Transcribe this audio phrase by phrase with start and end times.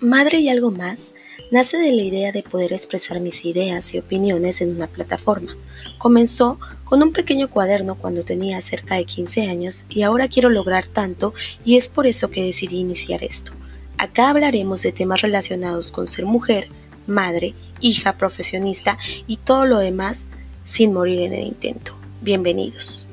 [0.00, 1.12] Madre y algo más
[1.50, 5.56] nace de la idea de poder expresar mis ideas y opiniones en una plataforma.
[5.98, 10.86] Comenzó con un pequeño cuaderno cuando tenía cerca de 15 años y ahora quiero lograr
[10.86, 11.34] tanto
[11.64, 13.50] y es por eso que decidí iniciar esto.
[13.96, 16.68] Acá hablaremos de temas relacionados con ser mujer,
[17.08, 20.26] madre, hija, profesionista y todo lo demás
[20.64, 21.96] sin morir en el intento.
[22.20, 23.08] Bienvenidos.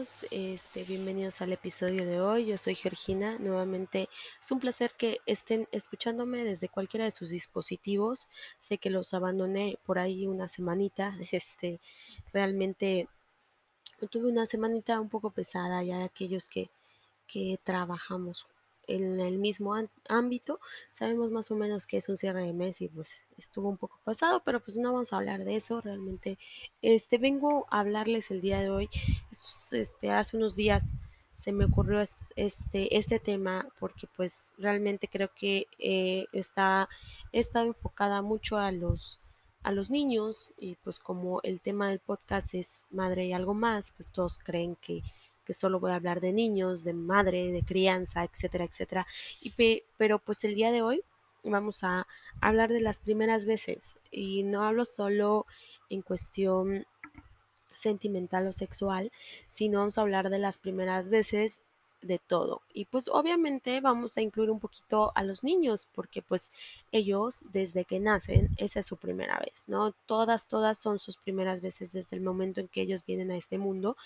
[0.00, 2.46] Este, bienvenidos al episodio de hoy.
[2.46, 3.36] Yo soy Georgina.
[3.38, 4.08] Nuevamente
[4.40, 8.26] es un placer que estén escuchándome desde cualquiera de sus dispositivos.
[8.56, 11.14] Sé que los abandoné por ahí una semanita.
[11.32, 11.80] Este,
[12.32, 13.08] realmente
[14.10, 16.70] tuve una semanita un poco pesada ya aquellos que,
[17.26, 18.48] que trabajamos
[18.96, 19.74] en el mismo
[20.08, 20.60] ámbito,
[20.92, 23.98] sabemos más o menos que es un cierre de mes y pues estuvo un poco
[24.04, 26.38] pasado, pero pues no vamos a hablar de eso, realmente.
[26.82, 28.88] Este vengo a hablarles el día de hoy,
[29.72, 30.90] este hace unos días
[31.36, 32.02] se me ocurrió
[32.36, 36.88] este este tema porque pues realmente creo que eh, está
[37.32, 39.18] está enfocada mucho a los
[39.62, 43.92] a los niños y pues como el tema del podcast es madre y algo más,
[43.92, 45.02] pues todos creen que
[45.50, 49.04] que solo voy a hablar de niños, de madre, de crianza, etcétera, etcétera.
[49.42, 49.52] Y
[49.96, 51.02] pero pues el día de hoy
[51.42, 52.06] vamos a
[52.40, 55.46] hablar de las primeras veces y no hablo solo
[55.88, 56.86] en cuestión
[57.74, 59.10] sentimental o sexual,
[59.48, 61.60] sino vamos a hablar de las primeras veces
[62.02, 62.62] de todo.
[62.72, 66.50] Y pues obviamente vamos a incluir un poquito a los niños, porque pues
[66.92, 69.92] ellos desde que nacen, esa es su primera vez, ¿no?
[70.06, 73.58] Todas, todas son sus primeras veces desde el momento en que ellos vienen a este
[73.58, 73.96] mundo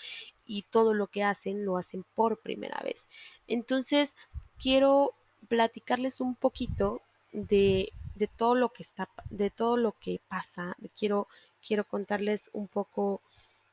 [0.45, 3.07] y todo lo que hacen lo hacen por primera vez.
[3.47, 4.15] Entonces,
[4.59, 5.13] quiero
[5.47, 7.01] platicarles un poquito
[7.31, 10.75] de, de todo lo que está, de todo lo que pasa.
[10.97, 11.27] Quiero,
[11.65, 13.21] quiero contarles un poco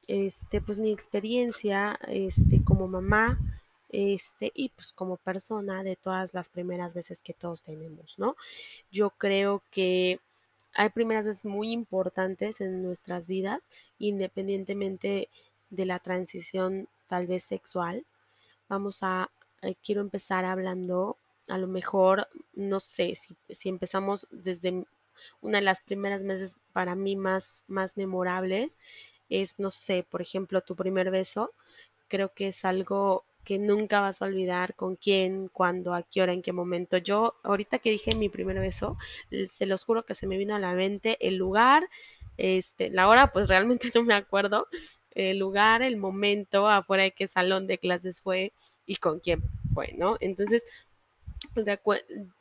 [0.09, 3.39] este, pues mi experiencia este, como mamá,
[3.93, 8.37] este, y pues como persona de todas las primeras veces que todos tenemos, ¿no?
[8.91, 10.19] Yo creo que
[10.75, 13.63] hay primeras veces muy importantes en nuestras vidas,
[13.99, 15.29] independientemente
[15.71, 18.05] de la transición tal vez sexual.
[18.69, 19.31] Vamos a,
[19.63, 24.87] eh, quiero empezar hablando, a lo mejor, no sé, si, si empezamos desde
[25.43, 28.71] una de las primeras veces para mí más, más memorables,
[29.29, 31.53] es, no sé, por ejemplo, tu primer beso.
[32.09, 36.33] Creo que es algo que nunca vas a olvidar con quién, cuándo, a qué hora,
[36.33, 36.99] en qué momento.
[36.99, 38.97] Yo, ahorita que dije mi primer beso,
[39.51, 41.89] se los juro que se me vino a la mente el lugar,
[42.37, 44.69] este, la hora, pues realmente no me acuerdo,
[45.15, 48.53] el lugar, el momento, afuera de qué salón de clases fue
[48.87, 49.43] y con quién
[49.75, 50.17] fue, ¿no?
[50.21, 50.65] Entonces,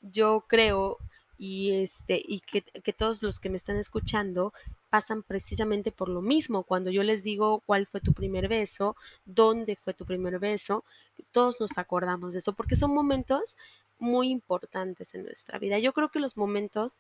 [0.02, 0.98] yo creo
[1.38, 4.54] y este y que, que, todos los que me están escuchando
[4.92, 6.64] pasan precisamente por lo mismo.
[6.64, 10.84] Cuando yo les digo cuál fue tu primer beso dónde fue tu primer beso
[11.32, 13.56] todos nos acordamos de eso porque son momentos
[13.98, 15.80] muy importantes en nuestra vida.
[15.80, 16.98] Yo creo que los momentos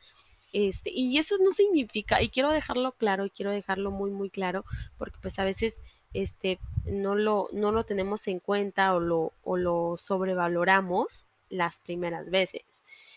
[0.53, 4.65] este, y eso no significa, y quiero dejarlo claro, y quiero dejarlo muy, muy claro,
[4.97, 5.81] porque pues a veces
[6.13, 12.29] este, no, lo, no lo tenemos en cuenta o lo, o lo sobrevaloramos las primeras
[12.29, 12.63] veces.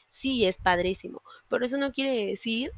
[0.08, 2.70] Sí es padrísimo, pero eso no quiere decir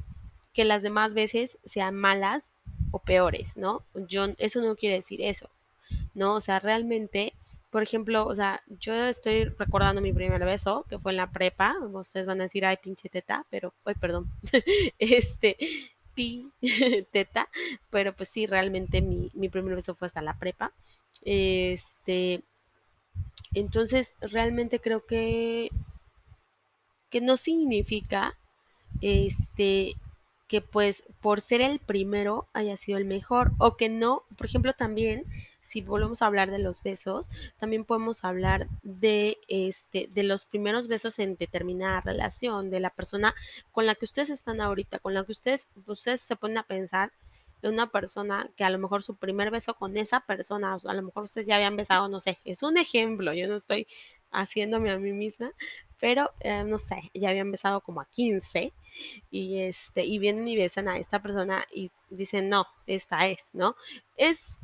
[0.57, 2.51] que las demás veces sean malas
[2.91, 3.85] o peores, ¿no?
[4.09, 5.51] Yo, eso no quiere decir eso,
[6.15, 6.35] ¿no?
[6.35, 7.35] O sea, realmente,
[7.71, 11.77] por ejemplo, o sea, yo estoy recordando mi primer beso, que fue en la prepa,
[11.93, 14.31] ustedes van a decir, ay, pinche teta, pero, ay, perdón,
[14.99, 15.59] este,
[16.15, 16.51] pi,
[17.13, 17.51] teta,
[17.91, 20.73] pero pues sí, realmente mi, mi primer beso fue hasta la prepa,
[21.23, 22.43] este,
[23.53, 25.69] entonces, realmente creo que
[27.11, 28.35] que no significa
[29.01, 29.97] este
[30.49, 34.73] que pues por ser el primero haya sido el mejor o que no, por ejemplo
[34.73, 35.25] también
[35.61, 40.87] si volvemos a hablar de los besos, también podemos hablar de este de los primeros
[40.87, 43.35] besos en determinada relación, de la persona
[43.73, 47.13] con la que ustedes están ahorita, con la que ustedes ustedes se ponen a pensar
[47.63, 50.95] de una persona que a lo mejor su primer beso con esa persona, o a
[50.95, 53.87] lo mejor ustedes ya habían besado, no sé, es un ejemplo, yo no estoy
[54.31, 55.53] haciéndome a mí misma,
[56.01, 58.73] pero eh, no sé, ya habían besado como a 15
[59.31, 63.77] y este y vienen y besan a esta persona y dicen, "No, esta es", ¿no?
[64.17, 64.59] Es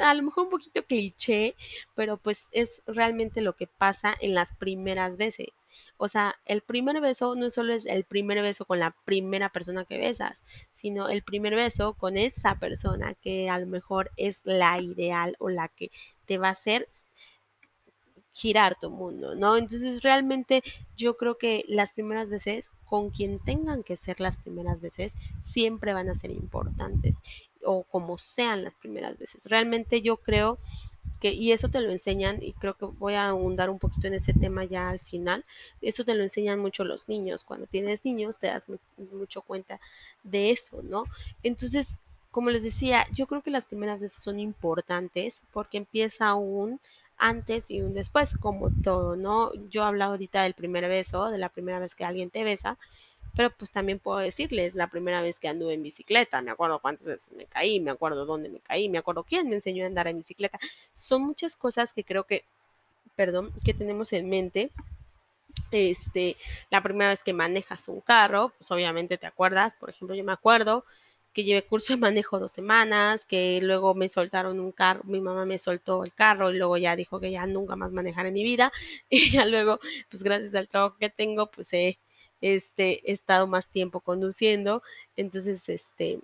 [0.00, 1.54] a lo mejor un poquito cliché,
[1.94, 5.48] pero pues es realmente lo que pasa en las primeras veces.
[5.96, 9.84] O sea, el primer beso no solo es el primer beso con la primera persona
[9.84, 14.80] que besas, sino el primer beso con esa persona que a lo mejor es la
[14.80, 15.90] ideal o la que
[16.26, 16.88] te va a hacer
[18.40, 19.56] girar tu mundo, ¿no?
[19.56, 20.62] Entonces realmente
[20.96, 25.92] yo creo que las primeras veces, con quien tengan que ser las primeras veces, siempre
[25.92, 27.16] van a ser importantes
[27.62, 29.44] o como sean las primeras veces.
[29.46, 30.58] Realmente yo creo
[31.20, 34.14] que, y eso te lo enseñan, y creo que voy a ahondar un poquito en
[34.14, 35.44] ese tema ya al final,
[35.82, 39.80] eso te lo enseñan mucho los niños, cuando tienes niños te das mucho cuenta
[40.22, 41.04] de eso, ¿no?
[41.42, 41.98] Entonces,
[42.30, 46.78] como les decía, yo creo que las primeras veces son importantes porque empieza un
[47.18, 49.52] antes y un después, como todo, ¿no?
[49.70, 52.78] Yo he hablado ahorita del primer beso, de la primera vez que alguien te besa,
[53.36, 57.06] pero pues también puedo decirles la primera vez que anduve en bicicleta, me acuerdo cuántas
[57.06, 60.08] veces me caí, me acuerdo dónde me caí, me acuerdo quién me enseñó a andar
[60.08, 60.58] en bicicleta.
[60.92, 62.44] Son muchas cosas que creo que,
[63.16, 64.72] perdón, que tenemos en mente
[65.70, 66.36] este,
[66.70, 70.32] la primera vez que manejas un carro, pues obviamente te acuerdas, por ejemplo, yo me
[70.32, 70.84] acuerdo
[71.38, 75.46] que llevé curso de manejo dos semanas, que luego me soltaron un carro, mi mamá
[75.46, 78.42] me soltó el carro y luego ya dijo que ya nunca más manejar en mi
[78.42, 78.72] vida
[79.08, 79.78] y ya luego,
[80.10, 82.00] pues gracias al trabajo que tengo, pues he,
[82.40, 84.82] este, estado más tiempo conduciendo,
[85.14, 86.18] entonces, este,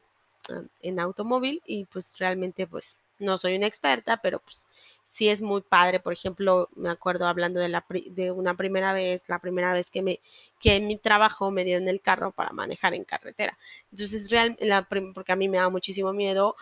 [0.81, 4.67] en automóvil y pues realmente pues no soy una experta, pero pues
[5.05, 6.01] sí es muy padre.
[6.01, 10.03] Por ejemplo, me acuerdo hablando de, la, de una primera vez, la primera vez que,
[10.03, 10.21] me,
[10.61, 13.59] que en mi trabajo me dieron el carro para manejar en carretera.
[13.91, 16.57] Entonces, real, la, porque a mí me da muchísimo miedo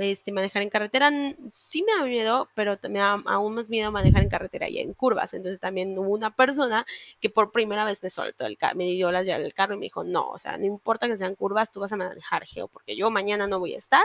[0.00, 1.10] este, manejar en carretera
[1.50, 4.94] sí me da miedo, pero me da aún más miedo manejar en carretera y en
[4.94, 5.34] curvas.
[5.34, 6.86] Entonces también hubo una persona
[7.20, 9.78] que por primera vez me soltó el carro, me dio las llaves del carro y
[9.78, 12.68] me dijo, no, o sea, no importa que sean curvas, tú vas a manejar, Geo,
[12.68, 14.04] porque yo mañana no voy a estar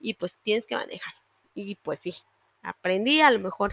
[0.00, 1.14] y pues tienes que manejar.
[1.54, 2.14] Y pues sí,
[2.62, 3.72] aprendí, a lo mejor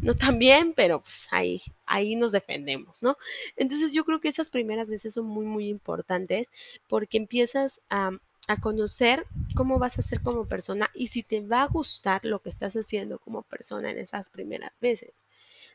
[0.00, 3.16] no tan bien, pero pues ahí, ahí nos defendemos, ¿no?
[3.56, 6.50] Entonces yo creo que esas primeras veces son muy, muy importantes
[6.88, 8.10] porque empiezas a,
[8.48, 12.40] a conocer cómo vas a ser como persona y si te va a gustar lo
[12.40, 15.12] que estás haciendo como persona en esas primeras veces.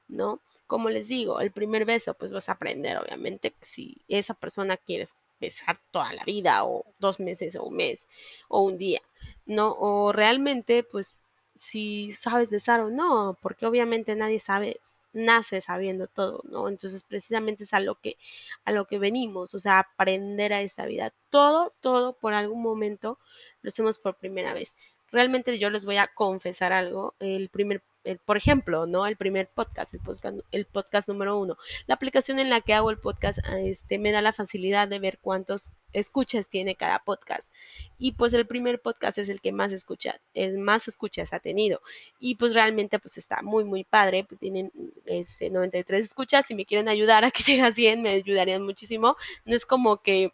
[0.08, 0.42] ¿no?
[0.68, 5.16] Como les digo, el primer beso, pues vas a aprender, obviamente, si esa persona quieres
[5.40, 8.08] besar toda la vida o dos meses o un mes
[8.48, 9.02] o un día,
[9.46, 9.74] ¿no?
[9.74, 11.16] O realmente, pues
[11.58, 14.80] si sabes besar o no, porque obviamente nadie sabe,
[15.14, 16.70] nace sabiendo todo, ¿no?
[16.70, 18.18] Entonces precisamente es a lo que,
[18.66, 21.14] a lo que venimos, o sea, aprender a esta vida.
[21.30, 23.20] Todo, todo por algún momento
[23.62, 24.76] lo hacemos por primera vez.
[25.12, 27.82] Realmente yo les voy a confesar algo, el primer
[28.26, 29.06] por ejemplo, ¿no?
[29.06, 31.58] El primer podcast, el podcast, el podcast número uno.
[31.88, 35.20] La aplicación en la que hago el podcast este, me da la facilidad de ver
[35.22, 37.52] cuántos escuchas tiene cada podcast.
[37.98, 41.82] Y pues el primer podcast es el que más escucha, el más escuchas ha tenido.
[42.20, 44.24] Y pues realmente pues está muy, muy padre.
[44.24, 44.72] Pues, tienen
[45.06, 46.46] este, 93 escuchas.
[46.46, 49.18] Si me quieren ayudar a que llegue a 100, me ayudarían muchísimo.
[49.46, 50.32] No es como que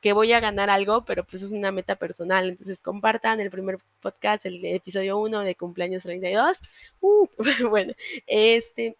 [0.00, 2.48] que voy a ganar algo, pero pues es una meta personal.
[2.48, 6.60] Entonces compartan el primer podcast, el episodio 1 de cumpleaños 32.
[7.00, 7.26] Uh,
[7.68, 7.94] bueno,
[8.26, 8.96] este,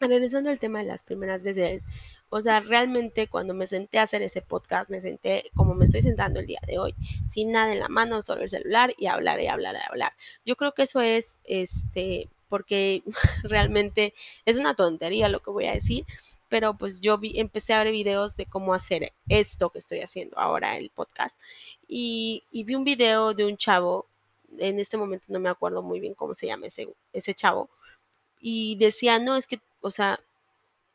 [0.00, 1.86] regresando al tema de las primeras veces,
[2.34, 6.00] o sea, realmente cuando me senté a hacer ese podcast, me senté como me estoy
[6.00, 6.94] sentando el día de hoy,
[7.28, 10.14] sin nada en la mano, solo el celular y hablar y hablar y hablar.
[10.46, 13.02] Yo creo que eso es, este, porque
[13.42, 14.14] realmente
[14.46, 16.06] es una tontería lo que voy a decir,
[16.48, 20.78] pero pues yo empecé a ver videos de cómo hacer esto que estoy haciendo ahora,
[20.78, 21.38] el podcast.
[21.86, 24.06] Y, vi un video de un chavo,
[24.56, 27.68] en este momento no me acuerdo muy bien cómo se llama ese, ese chavo,
[28.40, 30.18] y decía, no, es que, o sea,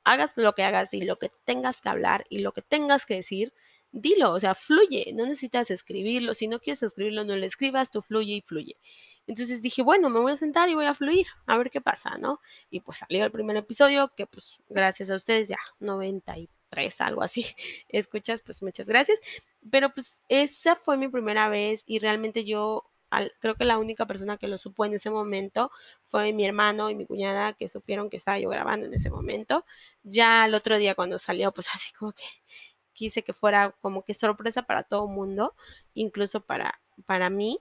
[0.08, 3.16] hagas lo que hagas y lo que tengas que hablar y lo que tengas que
[3.16, 3.54] decir,
[3.92, 8.02] dilo, o sea, fluye, no necesitas escribirlo, si no quieres escribirlo, no le escribas, tú
[8.02, 8.78] fluye y fluye.
[9.28, 12.18] Entonces dije, bueno, me voy a sentar y voy a fluir, a ver qué pasa,
[12.18, 12.40] ¿no?
[12.70, 17.46] Y pues salió el primer episodio, que pues gracias a ustedes ya 93, algo así,
[17.90, 19.20] escuchas, pues muchas gracias.
[19.70, 22.90] Pero pues esa fue mi primera vez y realmente yo
[23.40, 25.72] creo que la única persona que lo supo en ese momento
[26.10, 29.66] fue mi hermano y mi cuñada que supieron que estaba yo grabando en ese momento.
[30.04, 32.24] Ya el otro día cuando salió, pues así como que
[32.94, 35.56] quise que fuera como que sorpresa para todo el mundo,
[35.94, 37.60] incluso para, para mí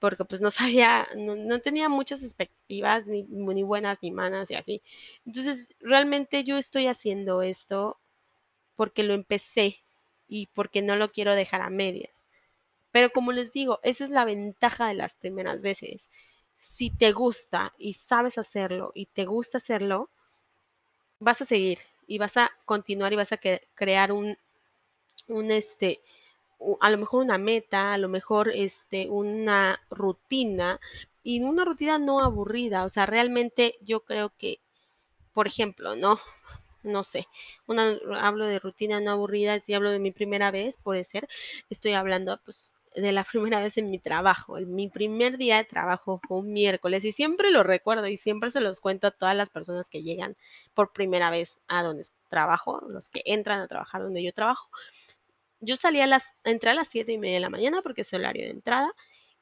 [0.00, 4.82] porque pues no sabía, no, tenía muchas expectativas, ni, ni, buenas ni malas y así.
[5.26, 8.00] Entonces, realmente yo estoy haciendo esto
[8.76, 9.78] porque lo empecé
[10.26, 12.19] y porque no lo quiero dejar a medias.
[12.92, 16.08] Pero como les digo, esa es la ventaja de las primeras veces.
[16.56, 20.10] Si te gusta y sabes hacerlo y te gusta hacerlo,
[21.20, 23.38] vas a seguir y vas a continuar y vas a
[23.74, 24.36] crear un,
[25.28, 26.00] un este,
[26.80, 30.80] a lo mejor una meta, a lo mejor este, una rutina
[31.22, 32.84] y una rutina no aburrida.
[32.84, 34.60] O sea, realmente yo creo que,
[35.34, 36.18] por ejemplo, no,
[36.84, 37.28] no sé,
[37.66, 41.28] una, hablo de rutina no aburrida, si hablo de mi primera vez, puede ser,
[41.70, 44.58] estoy hablando pues de la primera vez en mi trabajo.
[44.66, 48.60] mi primer día de trabajo fue un miércoles y siempre lo recuerdo y siempre se
[48.60, 50.36] los cuento a todas las personas que llegan
[50.74, 54.70] por primera vez a donde trabajo, los que entran a trabajar donde yo trabajo
[55.60, 58.12] yo salí a las, entré a las siete y media de la mañana porque es
[58.12, 58.92] el horario de entrada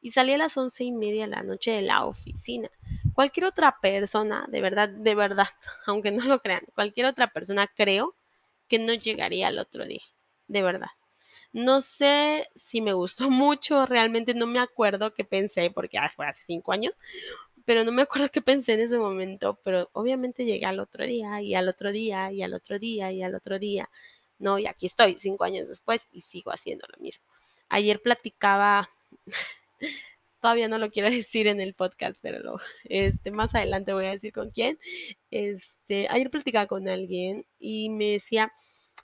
[0.00, 2.68] y salí a las once y media de la noche de la oficina.
[3.14, 5.48] cualquier otra persona, de verdad, de verdad,
[5.86, 8.16] aunque no lo crean, cualquier otra persona creo
[8.68, 10.02] que no llegaría al otro día,
[10.46, 10.90] de verdad.
[11.52, 16.42] No sé si me gustó mucho, realmente no me acuerdo qué pensé, porque fue hace
[16.44, 16.98] cinco años,
[17.64, 21.42] pero no me acuerdo qué pensé en ese momento, pero obviamente llegué al otro día
[21.42, 23.90] y al otro día y al otro día y al otro día,
[24.38, 24.58] ¿no?
[24.58, 27.26] Y aquí estoy cinco años después y sigo haciendo lo mismo.
[27.68, 28.88] Ayer platicaba,
[30.40, 34.10] todavía no lo quiero decir en el podcast, pero lo, este, más adelante voy a
[34.12, 34.78] decir con quién.
[35.30, 38.52] Este, ayer platicaba con alguien y me decía,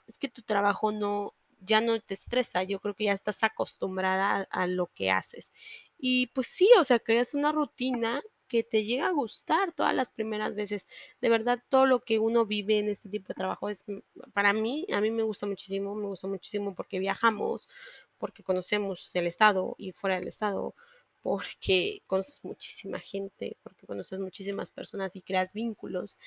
[0.07, 4.47] es que tu trabajo no, ya no te estresa, yo creo que ya estás acostumbrada
[4.49, 5.49] a, lo que haces.
[5.97, 10.11] Y pues sí, o sea, creas una rutina que te llega a gustar todas las
[10.11, 10.87] primeras veces.
[11.21, 13.85] De verdad, todo lo que uno vive en este tipo de trabajo es,
[14.33, 17.69] para mí, a mí me gusta muchísimo, me gusta muchísimo porque viajamos,
[18.17, 20.75] porque conocemos el estado y fuera del estado,
[21.21, 26.17] porque conoces muchísima gente, porque conoces muchísimas personas y creas vínculos.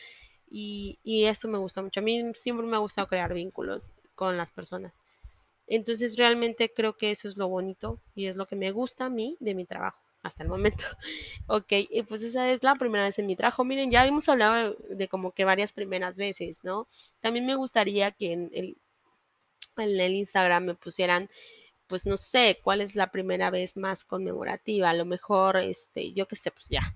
[0.50, 2.00] Y, y eso me gusta mucho.
[2.00, 4.92] A mí siempre me ha gustado crear vínculos con las personas.
[5.68, 9.10] Entonces realmente creo que eso es lo bonito y es lo que me gusta a
[9.10, 10.84] mí de mi trabajo hasta el momento.
[11.46, 13.64] ok, y pues esa es la primera vez en mi trabajo.
[13.64, 16.88] Miren, ya hemos hablado de como que varias primeras veces, ¿no?
[17.20, 18.76] También me gustaría que en el,
[19.76, 21.28] Instagram me pusieran
[21.86, 26.28] pues no sé cuál es la primera vez más conmemorativa, a lo mejor, este, yo
[26.28, 26.94] qué sé, pues ya,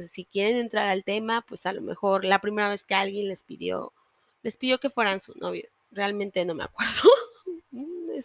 [0.00, 3.44] si quieren entrar al tema, pues a lo mejor la primera vez que alguien les
[3.44, 3.92] pidió,
[4.42, 6.90] les pidió que fueran su novio, realmente no me acuerdo,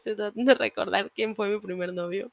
[0.04, 2.32] de recordar quién fue mi primer novio,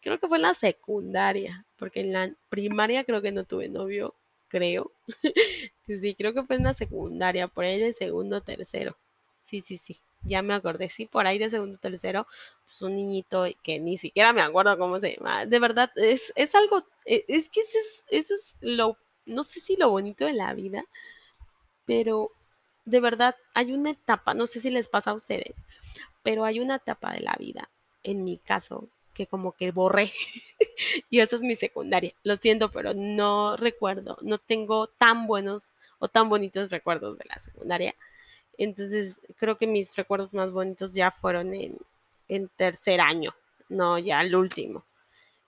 [0.00, 4.14] creo que fue en la secundaria, porque en la primaria creo que no tuve novio,
[4.48, 4.92] creo,
[5.86, 8.96] sí, creo que fue en la secundaria, por ahí de segundo, tercero,
[9.42, 12.26] sí, sí, sí ya me acordé, sí, por ahí de segundo, tercero,
[12.64, 15.46] pues un niñito que ni siquiera me acuerdo cómo se llama.
[15.46, 18.96] De verdad, es, es algo, e, es que es, eso es lo,
[19.26, 20.84] no sé si lo bonito de la vida,
[21.84, 22.30] pero
[22.84, 25.54] de verdad hay una etapa, no sé si les pasa a ustedes,
[26.24, 27.70] pero hay una etapa de la vida,
[28.02, 30.10] en mi caso, que como que borré.
[31.10, 32.12] y eso es mi secundaria.
[32.24, 37.38] Lo siento, pero no recuerdo, no tengo tan buenos o tan bonitos recuerdos de la
[37.38, 37.94] secundaria
[38.58, 41.78] entonces, creo que mis recuerdos más bonitos ya fueron en,
[42.28, 43.34] en tercer año,
[43.68, 44.84] no ya el último.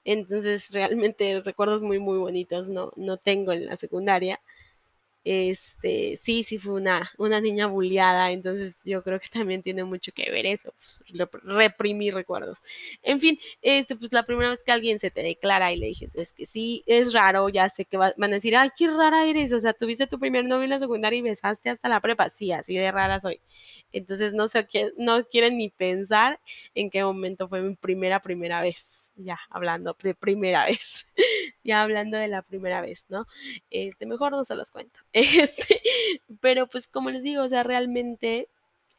[0.04, 4.40] Entonces, realmente recuerdos muy, muy bonitos no, no tengo en la secundaria
[5.28, 10.12] este, sí, sí fue una, una niña bulliada, entonces yo creo que también tiene mucho
[10.12, 11.02] que ver eso, pues,
[11.42, 12.60] reprimir recuerdos.
[13.02, 16.14] En fin, este, pues la primera vez que alguien se te declara y le dices,
[16.14, 19.52] es que sí, es raro, ya sé que van a decir, ay, qué rara eres,
[19.52, 22.52] o sea, tuviste tu primer novio en la secundaria y besaste hasta la prepa, sí,
[22.52, 23.40] así de rara soy.
[23.92, 24.66] Entonces no sé,
[24.96, 26.38] no quieren ni pensar
[26.74, 31.12] en qué momento fue mi primera, primera vez ya hablando de primera vez,
[31.64, 33.26] ya hablando de la primera vez, ¿no?
[33.70, 35.00] Este, mejor no se los cuento.
[35.12, 35.80] Este,
[36.40, 38.48] pero pues como les digo, o sea, realmente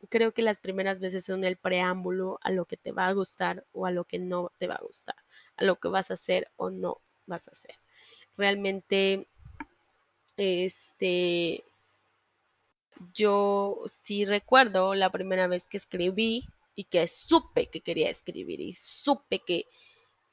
[0.09, 3.65] creo que las primeras veces son el preámbulo a lo que te va a gustar
[3.71, 5.15] o a lo que no te va a gustar,
[5.55, 7.75] a lo que vas a hacer o no vas a hacer.
[8.37, 9.27] Realmente,
[10.37, 11.63] este,
[13.13, 18.73] yo sí recuerdo la primera vez que escribí y que supe que quería escribir y
[18.73, 19.65] supe que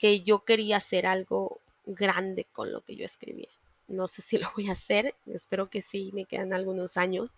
[0.04, 3.48] que yo quería hacer algo grande con lo que yo escribía.
[3.88, 7.30] No sé si lo voy a hacer, espero que sí, me quedan algunos años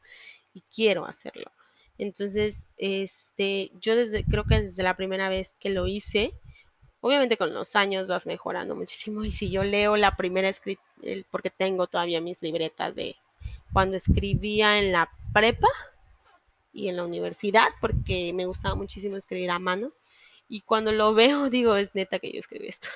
[0.53, 1.53] y quiero hacerlo.
[1.97, 6.33] Entonces, este, yo desde, creo que desde la primera vez que lo hice,
[7.01, 10.83] obviamente con los años vas mejorando muchísimo y si yo leo la primera escrita,
[11.31, 13.15] porque tengo todavía mis libretas de
[13.73, 15.69] cuando escribía en la prepa
[16.73, 19.93] y en la universidad, porque me gustaba muchísimo escribir a mano,
[20.49, 22.89] y cuando lo veo digo, es neta que yo escribí esto.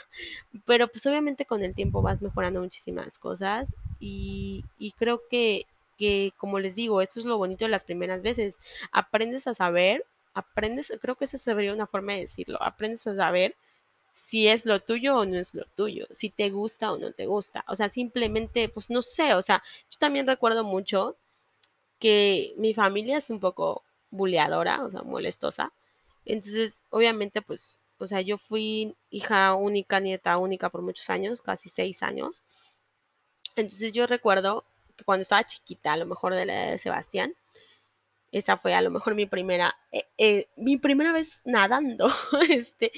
[0.66, 5.66] Pero pues obviamente con el tiempo vas mejorando muchísimas cosas y, y creo que,
[5.99, 8.59] que, como les digo, esto es lo bonito de las primeras veces.
[8.92, 10.04] Aprendes a saber,
[10.35, 13.54] aprendes, creo que esa sería una forma de decirlo, aprendes a saber
[14.12, 17.26] si es lo tuyo o no es lo tuyo, si te gusta o no te
[17.26, 17.64] gusta.
[17.69, 21.16] O sea, simplemente, pues no sé, o sea, yo también recuerdo mucho
[21.99, 25.73] que mi familia es un poco buleadora, o sea, molestosa.
[26.24, 31.68] Entonces, obviamente, pues, o sea, yo fui hija única, nieta única por muchos años, casi
[31.68, 32.42] seis años.
[33.56, 34.64] Entonces yo recuerdo
[34.96, 37.34] que cuando estaba chiquita, a lo mejor de la de Sebastián,
[38.32, 42.08] esa fue a lo mejor mi primera, eh, eh, mi primera vez nadando.
[42.48, 42.92] este,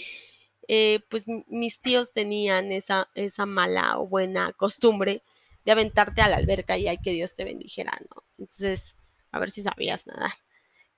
[0.68, 5.22] eh, pues mis tíos tenían esa, esa mala o buena costumbre
[5.64, 8.22] de aventarte a la alberca y hay que Dios te bendijera, ¿no?
[8.38, 8.94] Entonces,
[9.30, 10.32] a ver si sabías nadar.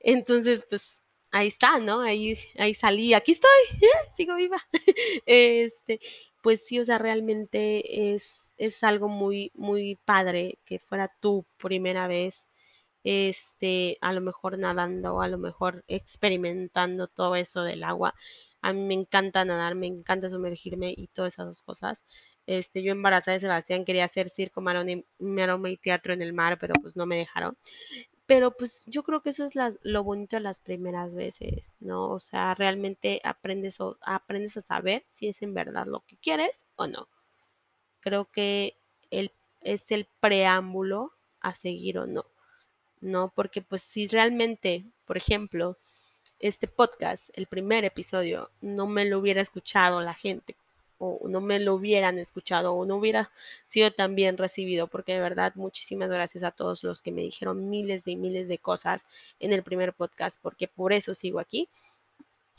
[0.00, 1.03] Entonces, pues
[1.34, 2.00] ahí está, ¿no?
[2.00, 3.50] Ahí, ahí salí, aquí estoy,
[4.16, 4.62] sigo viva.
[5.26, 6.00] este,
[6.42, 12.06] pues sí, o sea, realmente es, es algo muy, muy padre que fuera tu primera
[12.06, 12.46] vez,
[13.02, 18.14] este, a lo mejor nadando, a lo mejor experimentando todo eso del agua.
[18.62, 22.04] A mí me encanta nadar, me encanta sumergirme y todas esas cosas.
[22.46, 26.74] Este, yo embarazada de Sebastián quería hacer circo, maroma y teatro en el mar, pero
[26.80, 27.56] pues no me dejaron.
[28.26, 29.52] Pero pues yo creo que eso es
[29.82, 32.10] lo bonito de las primeras veces, ¿no?
[32.10, 36.86] O sea, realmente aprendes, aprendes a saber si es en verdad lo que quieres o
[36.86, 37.08] no.
[38.00, 38.76] Creo que
[39.10, 42.24] es el preámbulo a seguir o no,
[43.00, 43.32] ¿no?
[43.34, 45.78] Porque pues si realmente, por ejemplo,
[46.38, 50.56] este podcast, el primer episodio, no me lo hubiera escuchado la gente
[50.98, 53.30] o no me lo hubieran escuchado o no hubiera
[53.64, 57.68] sido tan bien recibido, porque de verdad muchísimas gracias a todos los que me dijeron
[57.70, 59.06] miles de miles de cosas
[59.40, 61.68] en el primer podcast, porque por eso sigo aquí.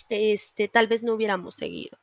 [0.10, 1.98] Este, tal vez no hubiéramos seguido.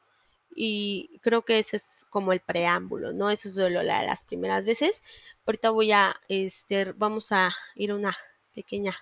[0.55, 3.31] Y creo que eso es como el preámbulo, ¿no?
[3.31, 5.03] Eso es solo la, las primeras veces.
[5.47, 8.17] Ahorita voy a, este, vamos a ir a una
[8.55, 8.97] pequeña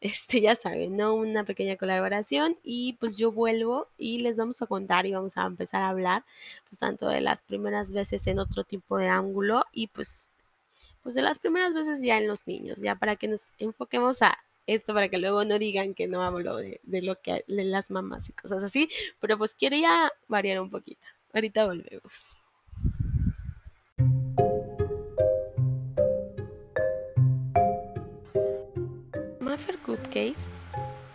[0.00, 1.14] este, ya saben, ¿no?
[1.14, 5.46] Una pequeña colaboración y pues yo vuelvo y les vamos a contar y vamos a
[5.46, 6.24] empezar a hablar,
[6.68, 10.30] pues tanto de las primeras veces en otro tipo de ángulo y pues,
[11.02, 14.38] pues de las primeras veces ya en los niños, ya para que nos enfoquemos a
[14.66, 17.90] esto para que luego no digan que no hablo de, de lo que de las
[17.90, 18.88] mamás y cosas así,
[19.20, 21.06] pero pues quería variar un poquito.
[21.32, 22.38] Ahorita volvemos.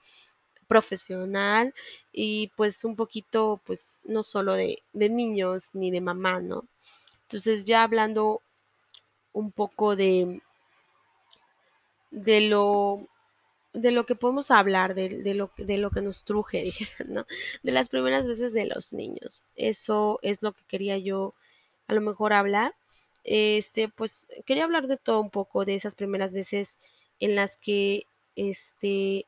[0.67, 1.75] profesional
[2.11, 6.63] y pues un poquito pues no solo de, de niños ni de mamá, ¿no?
[7.23, 8.41] Entonces ya hablando
[9.33, 10.41] un poco de,
[12.09, 13.07] de lo
[13.73, 16.71] de lo que podemos hablar, de, lo, de lo que nos truje,
[17.07, 17.25] ¿no?
[17.63, 19.45] De las primeras veces de los niños.
[19.55, 21.33] Eso es lo que quería yo
[21.87, 22.73] a lo mejor hablar.
[23.23, 26.79] Este, pues quería hablar de todo un poco, de esas primeras veces
[27.19, 28.05] en las que
[28.35, 29.25] este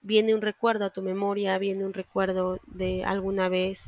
[0.00, 3.84] viene un recuerdo a tu memoria, viene un recuerdo de alguna vez.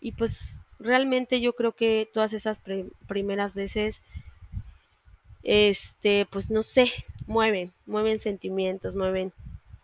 [0.00, 2.62] Y pues realmente yo creo que todas esas
[3.06, 4.02] primeras veces
[5.42, 6.92] este, pues no sé,
[7.26, 9.32] mueven, mueven sentimientos, mueven,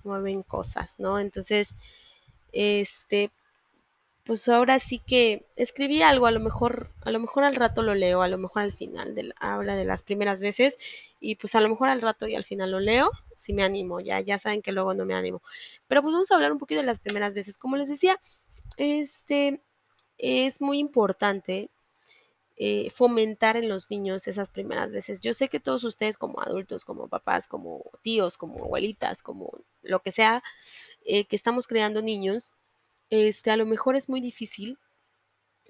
[0.04, 1.18] mueven cosas, ¿no?
[1.18, 1.74] Entonces,
[2.52, 3.30] este,
[4.24, 7.94] pues ahora sí que escribí algo, a lo mejor, a lo mejor al rato lo
[7.94, 10.76] leo, a lo mejor al final habla de las primeras veces
[11.18, 14.00] y pues a lo mejor al rato y al final lo leo, si me animo,
[14.00, 15.40] ya, ya saben que luego no me animo.
[15.86, 17.56] Pero pues vamos a hablar un poquito de las primeras veces.
[17.56, 18.20] Como les decía,
[18.76, 19.62] este
[20.18, 21.70] es muy importante
[22.60, 25.20] eh, fomentar en los niños esas primeras veces.
[25.20, 30.00] Yo sé que todos ustedes como adultos, como papás, como tíos, como abuelitas, como lo
[30.00, 30.42] que sea,
[31.04, 32.52] eh, que estamos creando niños,
[33.10, 34.76] este, a lo mejor es muy difícil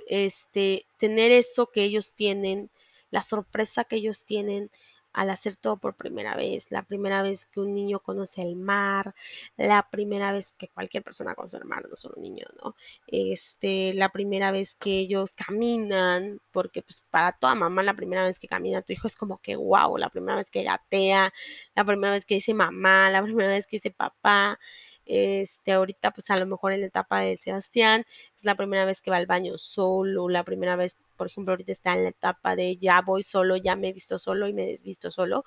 [0.07, 2.70] este, tener eso que ellos tienen,
[3.11, 4.70] la sorpresa que ellos tienen,
[5.18, 9.16] al hacer todo por primera vez, la primera vez que un niño conoce el mar,
[9.57, 12.76] la primera vez que cualquier persona conoce el mar, no solo un niño, ¿no?
[13.09, 18.38] Este, la primera vez que ellos caminan, porque pues para toda mamá la primera vez
[18.38, 21.33] que camina tu hijo es como que wow, la primera vez que gatea,
[21.74, 24.57] la primera vez que dice mamá, la primera vez que dice papá,
[25.04, 28.04] este, ahorita pues a lo mejor en la etapa de Sebastián
[28.37, 31.72] es la primera vez que va al baño solo, la primera vez, por ejemplo, ahorita
[31.72, 34.64] está en la etapa de ya voy solo, ya me he visto solo y me
[34.64, 35.44] he desvisto solo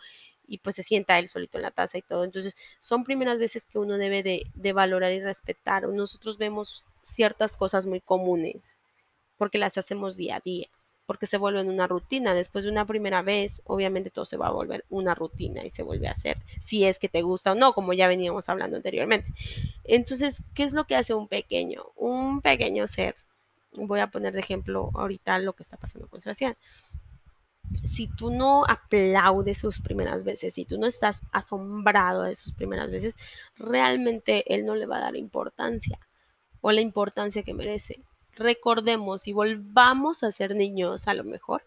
[0.48, 2.24] y pues se sienta él solito en la taza y todo.
[2.24, 5.88] Entonces son primeras veces que uno debe de, de valorar y respetar.
[5.88, 8.80] Nosotros vemos ciertas cosas muy comunes
[9.38, 10.68] porque las hacemos día a día
[11.12, 12.34] porque se vuelven una rutina.
[12.34, 15.84] Después de una primera vez, obviamente todo se va a volver una rutina y se
[15.84, 19.28] vuelve a hacer, si es que te gusta o no, como ya veníamos hablando anteriormente.
[19.84, 21.84] Entonces, ¿qué es lo que hace un pequeño?
[21.98, 23.16] Un pequeño ser.
[23.74, 26.56] Voy a poner de ejemplo ahorita lo que está pasando con Sebastián
[27.84, 32.92] si tú no aplaudes sus primeras veces, si tú no estás asombrado de sus primeras
[32.92, 33.16] veces,
[33.58, 36.00] realmente él no le va a dar importancia
[36.62, 38.04] o la importancia que merece.
[38.36, 41.64] Recordemos y volvamos a ser niños a lo mejor.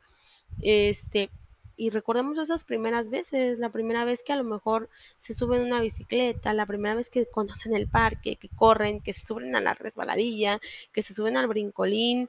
[0.61, 1.31] Este,
[1.77, 5.67] y recordemos esas primeras veces, la primera vez que a lo mejor se suben a
[5.67, 9.61] una bicicleta, la primera vez que conocen el parque, que corren, que se suben a
[9.61, 10.61] la resbaladilla,
[10.93, 12.29] que se suben al brincolín,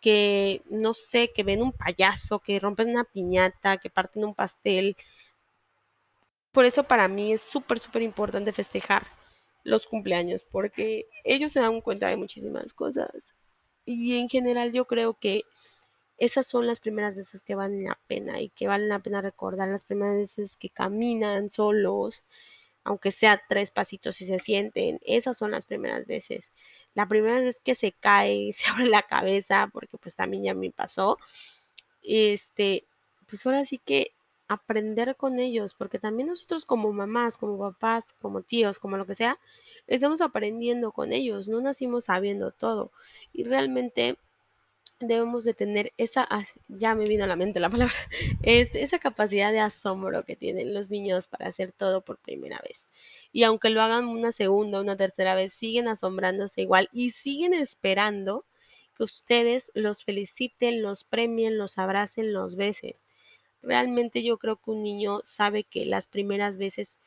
[0.00, 4.96] que no sé, que ven un payaso, que rompen una piñata, que parten un pastel.
[6.52, 9.06] Por eso para mí es súper, súper importante festejar
[9.62, 13.34] los cumpleaños, porque ellos se dan cuenta de muchísimas cosas.
[13.84, 15.42] Y en general yo creo que
[16.18, 19.68] esas son las primeras veces que valen la pena y que valen la pena recordar
[19.68, 22.24] las primeras veces que caminan solos,
[22.84, 26.52] aunque sea tres pasitos y se sienten, esas son las primeras veces.
[26.94, 30.70] La primera vez que se cae, se abre la cabeza, porque pues también ya me
[30.70, 31.18] pasó,
[32.02, 32.84] este,
[33.28, 34.12] pues ahora sí que
[34.48, 39.14] aprender con ellos, porque también nosotros como mamás, como papás, como tíos, como lo que
[39.14, 39.38] sea,
[39.86, 42.92] estamos aprendiendo con ellos, no nacimos sabiendo todo.
[43.32, 44.18] Y realmente
[45.00, 46.26] debemos de tener esa,
[46.68, 47.94] ya me vino a la mente la palabra,
[48.42, 52.88] esa capacidad de asombro que tienen los niños para hacer todo por primera vez.
[53.32, 58.46] Y aunque lo hagan una segunda, una tercera vez, siguen asombrándose igual y siguen esperando
[58.96, 62.96] que ustedes los feliciten, los premien, los abracen, los besen.
[63.62, 66.98] Realmente yo creo que un niño sabe que las primeras veces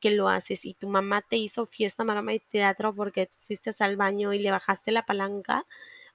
[0.00, 3.96] que lo haces y tu mamá te hizo fiesta, mamá y teatro porque fuiste al
[3.96, 5.66] baño y le bajaste la palanca,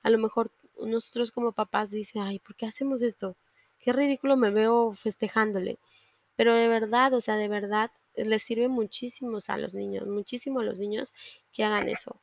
[0.04, 0.52] a lo mejor
[0.86, 3.36] nosotros como papás dice, ay, ¿por qué hacemos esto?
[3.80, 5.78] Qué ridículo me veo festejándole.
[6.36, 10.64] Pero de verdad, o sea, de verdad, les sirve muchísimo a los niños, muchísimo a
[10.64, 11.14] los niños
[11.54, 12.16] que hagan eso.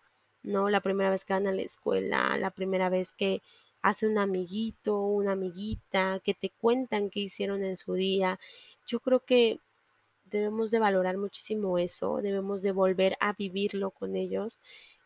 [0.42, 0.70] ¿No?
[0.70, 3.42] La primera vez que van a la escuela, la primera vez que
[3.82, 8.38] hacen un amiguito, una amiguita, que te cuentan qué hicieron en su día.
[8.86, 9.60] Yo creo que
[10.24, 14.58] debemos de valorar muchísimo eso, debemos de volver a vivirlo con ellos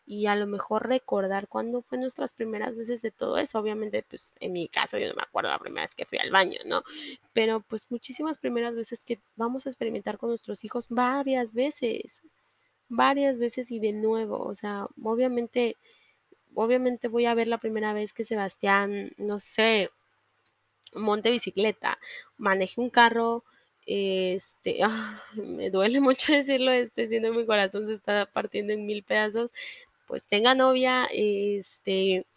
[0.05, 3.59] y a lo mejor recordar cuándo fue nuestras primeras veces de todo eso.
[3.59, 6.31] Obviamente, pues en mi caso yo no me acuerdo la primera vez que fui al
[6.31, 6.83] baño, ¿no?
[7.31, 12.21] Pero pues muchísimas primeras veces que vamos a experimentar con nuestros hijos varias veces,
[12.89, 15.77] varias veces y de nuevo, o sea, obviamente,
[16.53, 19.89] obviamente voy a ver la primera vez que Sebastián, no sé,
[20.93, 21.97] monte bicicleta,
[22.37, 23.43] maneje un carro,
[23.85, 24.79] este,
[25.35, 29.51] me duele mucho decirlo, este, siendo mi corazón se está partiendo en mil pedazos,
[30.13, 32.27] pues tenga novia, este,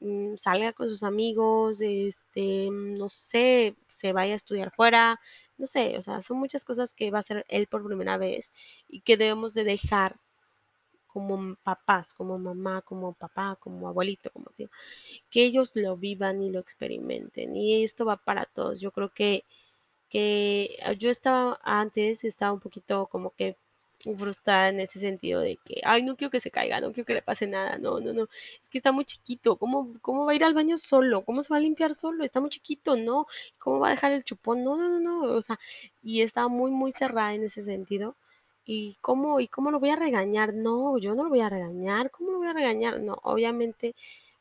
[0.00, 5.20] mm, salga con sus amigos, este, no sé, se vaya a estudiar fuera,
[5.56, 8.50] no sé, o sea, son muchas cosas que va a hacer él por primera vez
[8.88, 10.16] y que debemos de dejar
[11.06, 14.68] como papás, como mamá, como papá, como abuelito, como tío,
[15.30, 17.54] que ellos lo vivan y lo experimenten.
[17.56, 18.80] Y esto va para todos.
[18.80, 19.44] Yo creo que,
[20.10, 23.56] que yo estaba antes, estaba un poquito como que
[24.18, 27.14] frustrada en ese sentido de que, ay, no quiero que se caiga, no quiero que
[27.14, 28.28] le pase nada, no, no, no,
[28.62, 31.24] es que está muy chiquito, ¿cómo, cómo va a ir al baño solo?
[31.24, 32.24] ¿Cómo se va a limpiar solo?
[32.24, 33.26] Está muy chiquito, ¿no?
[33.58, 34.64] ¿Cómo va a dejar el chupón?
[34.64, 35.58] No, no, no, no, o sea,
[36.02, 38.16] y estaba muy, muy cerrada en ese sentido.
[38.64, 40.54] ¿Y cómo, y cómo lo voy a regañar?
[40.54, 43.00] No, yo no lo voy a regañar, ¿cómo lo voy a regañar?
[43.00, 43.94] No, obviamente,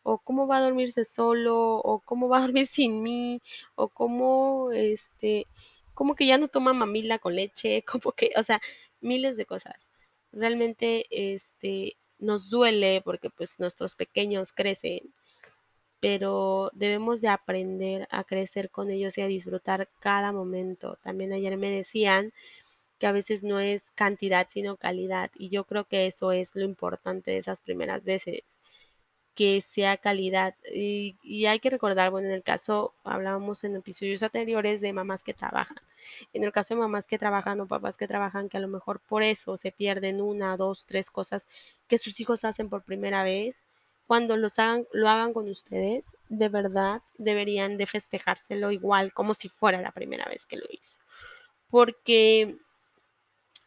[0.04, 3.42] o cómo va a dormirse solo, o cómo va a dormir sin mí,
[3.76, 5.48] o cómo, este,
[5.94, 8.62] como que ya no toma mamila con leche, como que, o sea,
[9.02, 9.92] miles de cosas.
[10.32, 15.14] Realmente este nos duele porque pues nuestros pequeños crecen,
[16.00, 20.98] pero debemos de aprender a crecer con ellos y a disfrutar cada momento.
[21.04, 22.32] También ayer me decían
[23.00, 26.64] que a veces no es cantidad sino calidad y yo creo que eso es lo
[26.66, 28.44] importante de esas primeras veces
[29.36, 30.56] que sea calidad.
[30.74, 35.34] Y, hay que recordar, bueno, en el caso, hablábamos en episodios anteriores de mamás que
[35.34, 35.78] trabajan.
[36.34, 39.00] En el caso de mamás que trabajan o papás que trabajan, que a lo mejor
[39.00, 41.48] por eso se pierden una, dos, tres cosas
[41.88, 43.64] que sus hijos hacen por primera vez,
[44.08, 49.48] cuando los hagan, lo hagan con ustedes, de verdad deberían de festejárselo igual, como si
[49.48, 51.00] fuera la primera vez que lo hizo.
[51.70, 52.58] Porque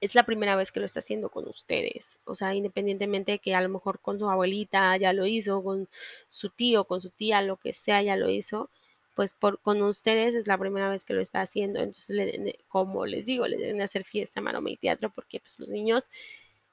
[0.04, 2.18] es la primera vez que lo está haciendo con ustedes.
[2.24, 5.88] O sea, independientemente de que a lo mejor con su abuelita ya lo hizo, con
[6.28, 8.70] su tío, con su tía, lo que sea, ya lo hizo,
[9.14, 11.80] pues por, con ustedes es la primera vez que lo está haciendo.
[11.80, 16.10] Entonces, como les digo, le deben hacer fiesta, maroma y teatro porque pues los niños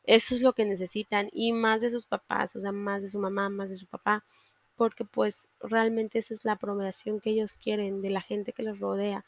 [0.03, 3.19] eso es lo que necesitan y más de sus papás, o sea, más de su
[3.19, 4.25] mamá, más de su papá,
[4.75, 8.79] porque pues realmente esa es la aprobación que ellos quieren de la gente que los
[8.79, 9.23] rodea,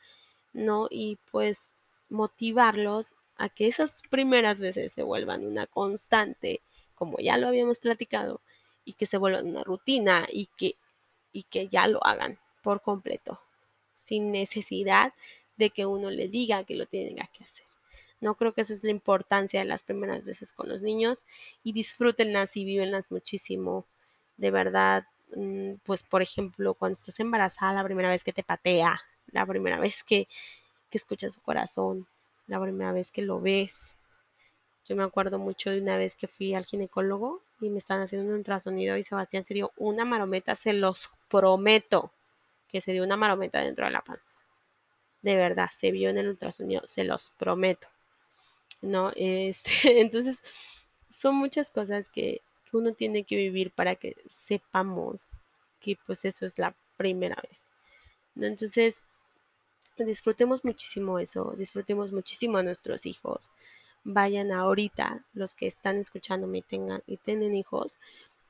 [0.52, 0.88] ¿no?
[0.90, 1.74] Y pues
[2.10, 6.62] motivarlos a que esas primeras veces se vuelvan una constante,
[6.96, 8.42] como ya lo habíamos platicado,
[8.86, 10.76] y que se vuelvan una rutina y que,
[11.32, 13.42] y que ya lo hagan por completo,
[13.98, 15.14] sin necesidad
[15.58, 17.66] de que uno le diga que lo tenga que hacer.
[18.22, 21.26] No creo que esa es la importancia de las primeras veces con los niños
[21.64, 23.86] y disfrútenlas y vívenlas muchísimo.
[24.38, 29.02] De verdad, mm, pues por ejemplo, cuando estás embarazada, la primera vez que te patea,
[29.28, 30.28] la primera vez que,
[30.90, 32.08] que escuchas su corazón,
[32.48, 34.00] la primera vez que lo ves.
[34.86, 38.28] Yo me acuerdo mucho de una vez que fui al ginecólogo y me están haciendo
[38.28, 42.12] un ultrasonido y Sebastián se dio una marometa, se los prometo
[42.68, 44.40] que se dio una marometa dentro de la panza.
[45.22, 47.88] De verdad, se vio en el ultrasonido, se los prometo.
[48.82, 49.12] ¿No?
[49.16, 50.44] Este, entonces,
[51.10, 55.30] son muchas cosas que, que uno tiene que vivir para que sepamos
[55.80, 57.70] que pues eso es la primera vez.
[58.36, 58.48] ¿no?
[58.48, 59.04] Entonces,
[59.98, 63.52] disfrutemos muchísimo eso, disfrutemos muchísimo a nuestros hijos.
[64.04, 68.00] Vayan ahorita, los que están escuchándome y, tengan, y tienen hijos,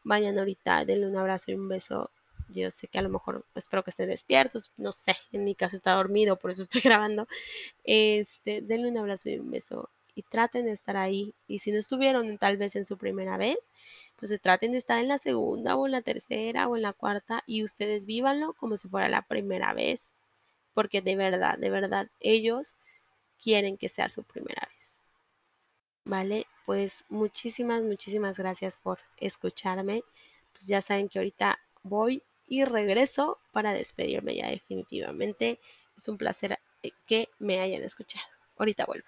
[0.03, 2.09] vayan ahorita, denle un abrazo y un beso.
[2.49, 5.75] Yo sé que a lo mejor espero que estén despiertos, no sé, en mi caso
[5.75, 7.27] está dormido, por eso estoy grabando.
[7.83, 11.33] Este, denle un abrazo y un beso y traten de estar ahí.
[11.47, 13.57] Y si no estuvieron tal vez en su primera vez,
[14.15, 17.43] pues traten de estar en la segunda o en la tercera o en la cuarta
[17.47, 20.12] y ustedes vívanlo como si fuera la primera vez
[20.73, 22.75] porque de verdad, de verdad, ellos
[23.41, 25.01] quieren que sea su primera vez.
[26.05, 30.03] Vale, pues muchísimas, muchísimas gracias por escucharme.
[30.51, 35.59] Pues ya saben que ahorita voy y regreso para despedirme ya definitivamente.
[35.97, 38.25] Es un placer eh, que me hayan escuchado.
[38.57, 39.07] Ahorita vuelvo.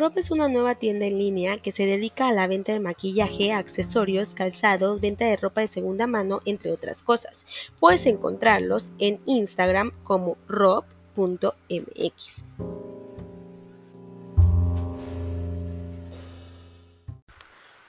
[0.00, 3.52] Rob es una nueva tienda en línea que se dedica a la venta de maquillaje,
[3.52, 7.44] accesorios, calzados, venta de ropa de segunda mano, entre otras cosas.
[7.78, 12.44] Puedes encontrarlos en Instagram como rob.mx.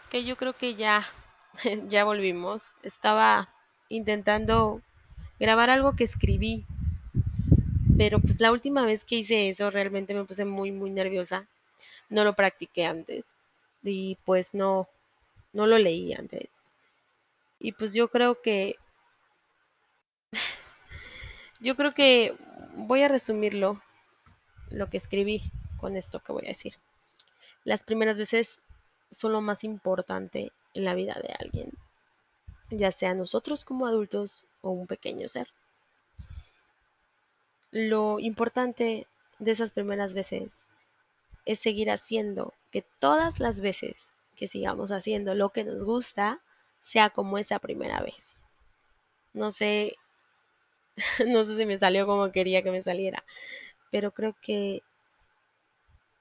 [0.09, 1.07] Que yo creo que ya
[1.87, 2.73] ya volvimos.
[2.83, 3.47] Estaba
[3.87, 4.81] intentando
[5.39, 6.65] grabar algo que escribí,
[7.97, 11.47] pero pues la última vez que hice eso realmente me puse muy muy nerviosa
[12.11, 13.25] no lo practiqué antes
[13.81, 14.87] y pues no,
[15.53, 16.49] no lo leí antes.
[17.57, 18.75] Y pues yo creo que,
[21.59, 22.35] yo creo que
[22.75, 23.81] voy a resumirlo,
[24.69, 25.41] lo que escribí
[25.79, 26.75] con esto que voy a decir.
[27.63, 28.61] Las primeras veces
[29.09, 31.71] son lo más importante en la vida de alguien,
[32.69, 35.47] ya sea nosotros como adultos o un pequeño ser.
[37.71, 39.07] Lo importante
[39.39, 40.65] de esas primeras veces
[41.45, 46.41] es seguir haciendo que todas las veces que sigamos haciendo lo que nos gusta
[46.81, 48.43] sea como esa primera vez.
[49.33, 49.95] No sé,
[51.27, 53.23] no sé si me salió como quería que me saliera,
[53.91, 54.81] pero creo que,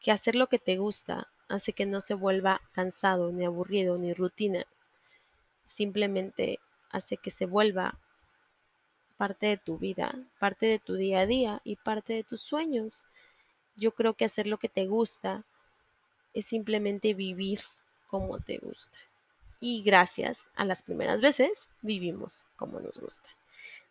[0.01, 4.13] que hacer lo que te gusta hace que no se vuelva cansado, ni aburrido, ni
[4.13, 4.67] rutina.
[5.67, 7.99] Simplemente hace que se vuelva
[9.17, 13.05] parte de tu vida, parte de tu día a día y parte de tus sueños.
[13.81, 15.43] Yo creo que hacer lo que te gusta
[16.35, 17.61] es simplemente vivir
[18.09, 18.99] como te gusta.
[19.59, 23.31] Y gracias a las primeras veces vivimos como nos gusta.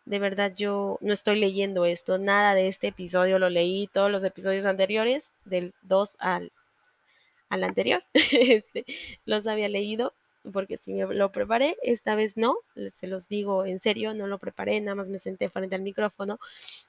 [0.04, 4.22] De verdad yo no estoy leyendo esto, nada de este episodio lo leí, todos los
[4.22, 6.52] episodios anteriores, del 2 al,
[7.48, 8.84] al anterior, este,
[9.24, 10.14] los había leído
[10.52, 12.56] porque si me lo preparé, esta vez no,
[12.90, 16.38] se los digo en serio, no lo preparé, nada más me senté frente al micrófono